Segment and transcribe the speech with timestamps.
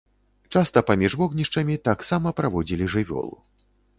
[0.53, 3.35] Часта паміж вогнішчамі таксама праводзілі жывёлу.